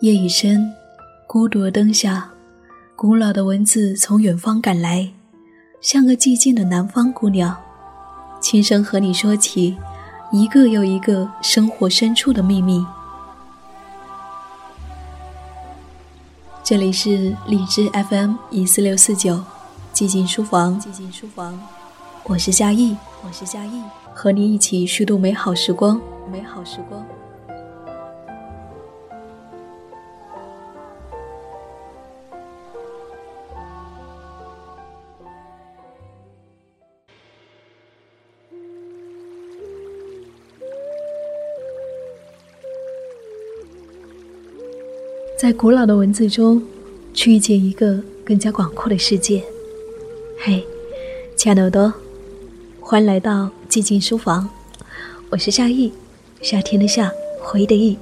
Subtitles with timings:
[0.00, 0.72] 夜已深，
[1.26, 2.30] 孤独的灯下，
[2.96, 5.06] 古老的文字从远方赶来，
[5.82, 7.54] 像个寂静的南方姑娘，
[8.40, 9.76] 轻声和你说起
[10.32, 12.82] 一个又一个生活深处的秘密。
[16.64, 19.44] 这里是荔枝 FM 一四六四九，
[19.92, 21.60] 寂静书房，寂静书房，
[22.24, 23.82] 我是夏意，我是夏意，
[24.14, 26.00] 和你一起虚度美好时光，
[26.32, 27.04] 美好时光。
[45.40, 46.62] 在古老的文字中，
[47.14, 49.42] 去遇见一个更加广阔的世界。
[50.38, 50.62] 嘿，
[51.34, 51.90] 亲爱的耳朵，
[52.78, 54.46] 欢迎来到寂静书房，
[55.30, 55.90] 我是夏意，
[56.42, 57.96] 夏天的夏，回忆的忆，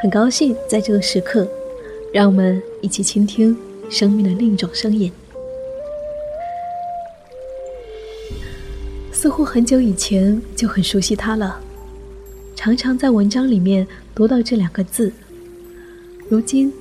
[0.00, 1.46] 很高兴在这个时刻，
[2.10, 3.54] 让我们一起倾听
[3.90, 5.12] 生命的另一种声音。
[9.12, 11.60] 似乎很久以前就很熟悉它了，
[12.56, 15.12] 常常在文章里面读到这两个字。
[16.30, 16.72] 如今，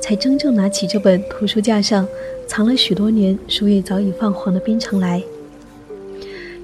[0.00, 2.08] 才真正拿起这本图书架上
[2.46, 5.22] 藏了许多年、书页早已泛黄的《边城》来。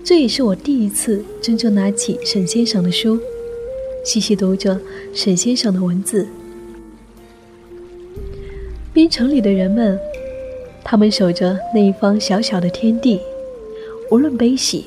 [0.03, 3.21] 这也是我第一次真正拿起沈先生的书，
[4.07, 4.81] 细细读着
[5.13, 6.27] 沈先生的文字。
[8.95, 10.01] 边城里的人们，
[10.83, 13.21] 他们守着那一方小小的天地，
[14.11, 14.87] 无论悲喜，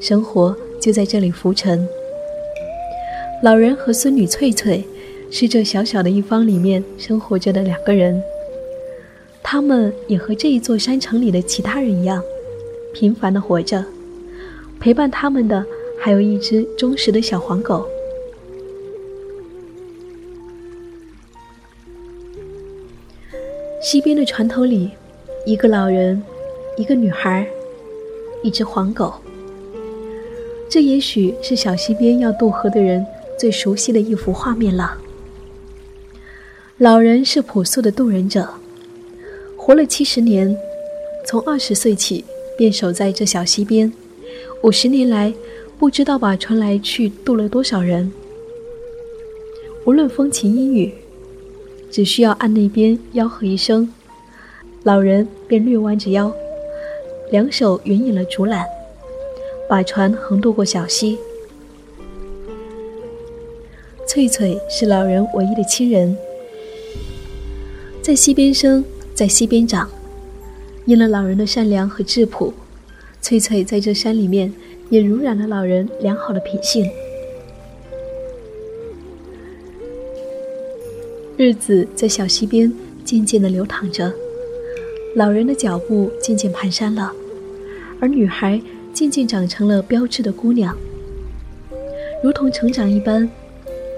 [0.00, 1.88] 生活就在这里浮沉。
[3.44, 4.84] 老人和孙女翠翠。
[5.30, 8.20] 是这小小的一方里面生活着的两个人，
[9.42, 12.22] 他们也和这一座山城里的其他人一样，
[12.92, 13.84] 平凡的活着。
[14.80, 15.64] 陪伴他们的
[16.00, 17.86] 还有一只忠实的小黄狗。
[23.82, 24.90] 西边的船头里，
[25.46, 26.22] 一个老人，
[26.76, 27.46] 一个女孩，
[28.42, 29.14] 一只黄狗。
[30.68, 33.04] 这也许是小溪边要渡河的人
[33.38, 34.96] 最熟悉的一幅画面了。
[36.80, 38.48] 老人是朴素的渡人者，
[39.54, 40.56] 活了七十年，
[41.26, 42.24] 从二十岁起
[42.56, 43.92] 便守在这小溪边，
[44.62, 45.30] 五十年来
[45.78, 48.10] 不知道把船来去渡了多少人。
[49.84, 50.90] 无论风晴阴雨，
[51.90, 53.86] 只需要岸那边吆喝一声，
[54.82, 56.32] 老人便略弯着腰，
[57.30, 58.64] 两手援引了竹篮，
[59.68, 61.18] 把船横渡过小溪。
[64.06, 66.16] 翠翠是老人唯一的亲人。
[68.02, 68.82] 在溪边生，
[69.14, 69.88] 在溪边长，
[70.86, 72.52] 因了老人的善良和质朴，
[73.20, 74.50] 翠翠在这山里面
[74.88, 76.90] 也濡染了老人良好的品性。
[81.36, 82.72] 日子在小溪边
[83.04, 84.10] 渐渐的流淌着，
[85.14, 87.12] 老人的脚步渐渐蹒跚了，
[88.00, 88.60] 而女孩
[88.94, 90.74] 渐渐长成了标致的姑娘。
[92.24, 93.30] 如同成长一般，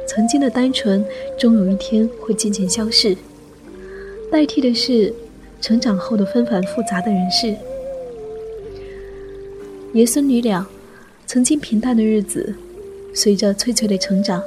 [0.09, 1.05] 曾经的单纯，
[1.39, 3.17] 终有一天会渐渐消逝。
[4.33, 5.13] 代替的是
[5.61, 7.55] 成长后的纷繁复杂的人事。
[9.93, 10.67] 爷孙女俩
[11.27, 12.55] 曾经平淡的日子，
[13.13, 14.43] 随着翠翠的成长，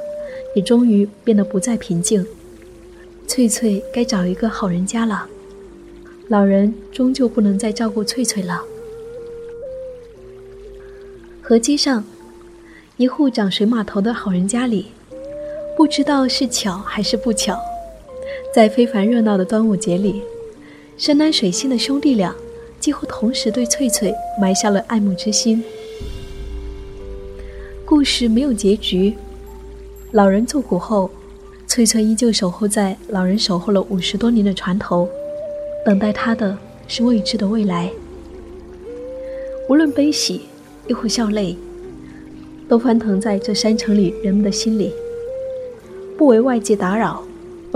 [0.56, 2.26] 也终于变得不再平静。
[3.28, 5.28] 翠翠该找一个好人家了，
[6.26, 8.64] 老人终究不能再照顾翠翠了。
[11.40, 12.02] 河街上，
[12.96, 14.86] 一户长水码头的好人家里，
[15.76, 17.56] 不知道是巧还是不巧。
[18.56, 20.22] 在非凡热闹的端午节里，
[20.96, 22.34] 山南水西的兄弟俩
[22.80, 25.62] 几乎同时对翠翠埋下了爱慕之心。
[27.84, 29.12] 故事没有结局，
[30.12, 31.10] 老人作古后，
[31.66, 35.06] 翠翠依旧守候在老人守候了五十多年的船头，
[35.84, 36.56] 等待他的
[36.88, 37.90] 是未知的未来。
[39.68, 40.40] 无论悲喜，
[40.88, 41.54] 亦或笑泪，
[42.66, 44.94] 都翻腾在这山城里人们的心里，
[46.16, 47.22] 不为外界打扰。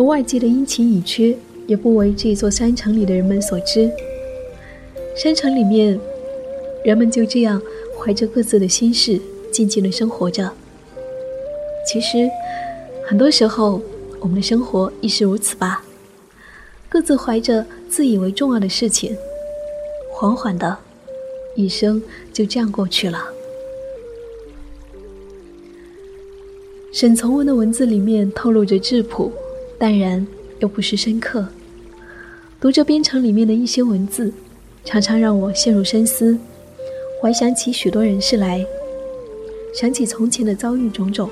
[0.00, 1.36] 而外界的阴晴已缺，
[1.66, 3.90] 也不为这座山城里的人们所知。
[5.14, 6.00] 山城里面，
[6.82, 7.60] 人们就这样
[7.98, 9.20] 怀着各自的心事，
[9.52, 10.50] 静静的生活着。
[11.86, 12.30] 其实，
[13.06, 13.82] 很多时候，
[14.20, 15.84] 我们的生活亦是如此吧。
[16.88, 19.14] 各自怀着自以为重要的事情，
[20.14, 20.78] 缓缓的，
[21.54, 22.02] 一生
[22.32, 23.22] 就这样过去了。
[26.90, 29.30] 沈从文的文字里面透露着质朴。
[29.80, 30.26] 淡然
[30.58, 31.48] 又不失深刻。
[32.60, 34.30] 读着编程里面的一些文字，
[34.84, 36.38] 常常让我陷入深思，
[37.18, 38.62] 怀想起许多人事来，
[39.74, 41.30] 想起从前的遭遇种种，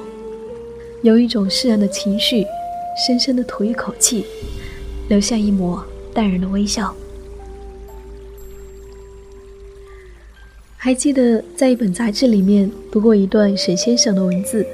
[1.03, 2.47] 有一种释然的情绪，
[3.07, 4.25] 深深的吐一口气，
[5.11, 5.85] 留下一抹
[6.15, 6.97] 淡然的微笑。
[10.79, 14.65] 还记得在一本杂志里面读过一段沈先生的文字，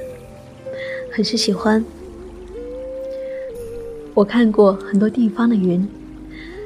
[1.11, 1.83] 很是喜欢。
[4.15, 5.85] 我看过很多地方的云，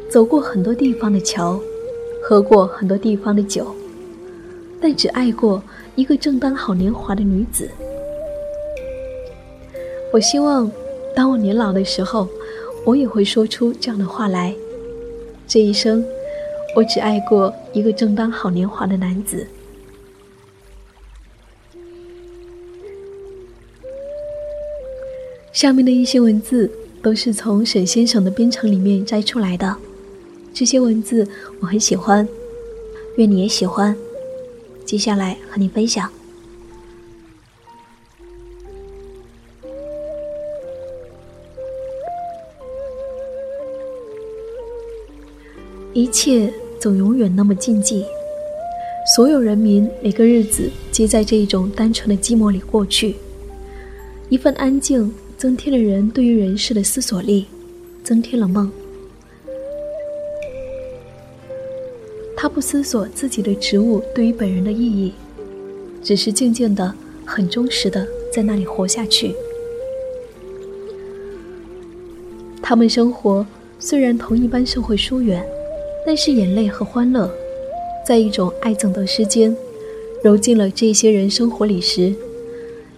[0.07, 1.60] 走过很多地方的桥，
[2.22, 3.75] 喝过很多地方的酒，
[4.80, 5.62] 但只爱过
[5.96, 7.68] 一个正当好年华的女子。
[10.13, 10.72] 我希望，
[11.16, 12.28] 当我年老的时候，
[12.86, 14.54] 我也会说出这样的话来。
[15.48, 16.06] 这一生，
[16.75, 19.48] 我只爱过一个正当好年华的男子。
[25.52, 26.69] 下面的一些文字。
[27.01, 29.75] 都是从沈先生的编程里面摘出来的，
[30.54, 31.28] 这些文字
[31.62, 32.28] 我很喜欢，
[33.16, 33.96] 愿你也喜欢。
[34.86, 36.12] 接下来和你分享，
[45.94, 48.04] 一切总永远那么禁忌，
[49.16, 53.16] 所有人民每个日子皆在这一种单纯的寂寞里过去，
[54.28, 55.13] 一份安静。
[55.40, 57.46] 增添了人对于人世的思索力，
[58.04, 58.70] 增添了梦。
[62.36, 65.14] 他不思索自己的职务对于本人的意义，
[66.04, 66.94] 只是静静的、
[67.24, 69.34] 很忠实的在那里活下去。
[72.62, 73.48] 他们生活
[73.80, 75.42] 虽然同一般社会疏远，
[76.06, 77.32] 但是眼泪和欢乐，
[78.06, 79.56] 在一种爱憎得失间，
[80.22, 82.14] 揉进了这些人生活里时，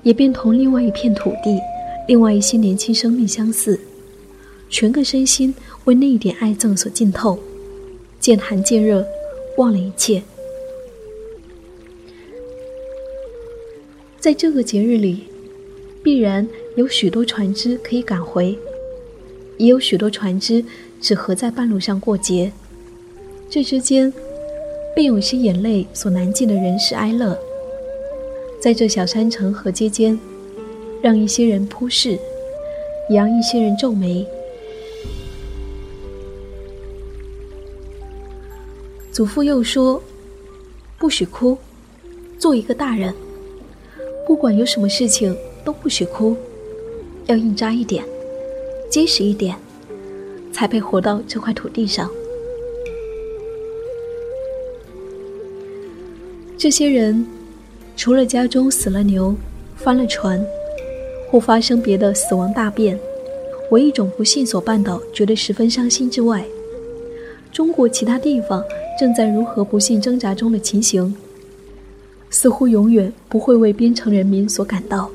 [0.01, 1.59] 也便同另外一片土地。
[2.07, 3.79] 另外一些年轻生命相似，
[4.69, 5.53] 全个身心
[5.85, 7.39] 为那一点爱憎所浸透，
[8.19, 9.05] 见寒见热，
[9.57, 10.21] 忘了一切。
[14.19, 15.23] 在这个节日里，
[16.03, 18.57] 必然有许多船只可以赶回，
[19.57, 20.63] 也有许多船只
[20.99, 22.51] 只合在半路上过节。
[23.49, 24.13] 这之间，
[24.95, 27.37] 便有些眼泪所难尽的人世哀乐，
[28.61, 30.19] 在这小山城河街间。
[31.01, 32.11] 让一些人扑视，
[33.09, 34.25] 也让一些人皱眉。
[39.11, 40.01] 祖父又说
[40.97, 41.57] ：“不许哭，
[42.37, 43.13] 做一个大人，
[44.25, 46.37] 不管有什么事情都不许哭，
[47.25, 48.05] 要硬扎一点，
[48.89, 49.57] 结实一点，
[50.53, 52.09] 才配活到这块土地上。”
[56.57, 57.25] 这些人，
[57.97, 59.35] 除了家中死了牛，
[59.75, 60.39] 翻了船。
[61.31, 62.99] 或发生别的死亡大变，
[63.69, 66.43] 为一种不幸所绊倒，觉得十分伤心之外，
[67.53, 68.61] 中国其他地方
[68.99, 71.15] 正在如何不幸挣扎中的情形，
[72.29, 75.09] 似乎永远不会为边城人民所感到。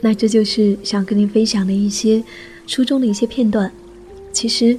[0.00, 2.24] 那这就是想跟您分享的一些
[2.66, 3.70] 书中的一些片段。
[4.32, 4.64] 其实，《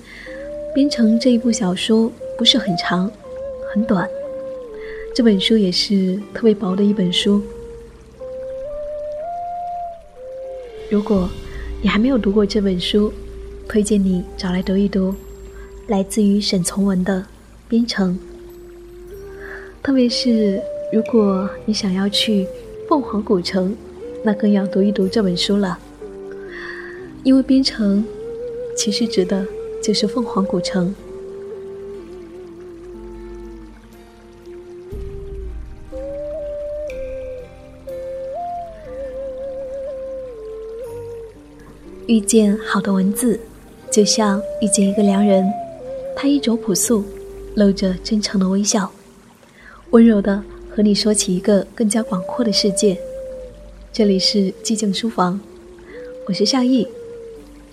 [0.73, 3.09] 边城》这一部小说不是很长，
[3.71, 4.09] 很短。
[5.15, 7.41] 这本书也是特别薄的一本书。
[10.89, 11.29] 如果
[11.81, 13.13] 你还没有读过这本书，
[13.69, 15.13] 推荐你找来读一读。
[15.87, 17.19] 来自于沈从文的
[17.69, 18.17] 《边城》。
[19.83, 20.59] 特别是
[20.91, 22.47] 如果你想要去
[22.87, 23.75] 凤凰古城，
[24.23, 25.77] 那更要读一读这本书了，
[27.23, 28.03] 因为《边城》。
[28.75, 29.45] 其实指的
[29.81, 30.93] 就是凤凰古城。
[42.05, 43.39] 遇见好的文字，
[43.89, 45.45] 就像遇见一个良人，
[46.15, 47.03] 他衣着朴素，
[47.55, 48.91] 露着真诚的微笑，
[49.91, 52.99] 温柔的和你说起一个更加广阔的世界。
[53.93, 55.39] 这里是寂静书房，
[56.27, 56.85] 我是夏意。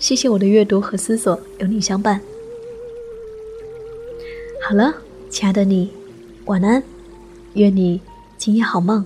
[0.01, 2.19] 谢谢我的阅读和思索，有你相伴。
[4.67, 4.91] 好了，
[5.29, 5.91] 亲爱的你，
[6.45, 6.81] 晚安，
[7.53, 8.01] 愿你
[8.35, 9.05] 今夜好梦。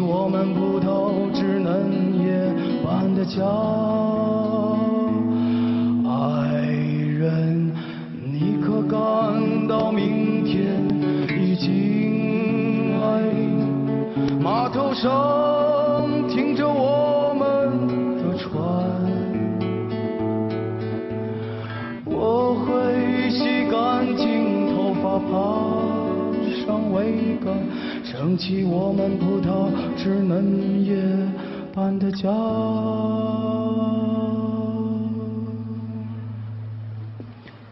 [0.00, 2.52] 我们葡萄枝嫩叶
[2.84, 3.42] 般的家。
[6.08, 6.62] 爱
[7.18, 7.72] 人，
[8.24, 8.98] 你可感
[9.66, 10.82] 到明天
[11.38, 13.22] 已经来？
[14.40, 15.57] 码头上
[28.18, 31.00] 撑起我们葡萄枝嫩叶
[31.72, 32.28] 般的家。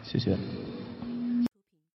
[0.05, 0.39] 谢谢。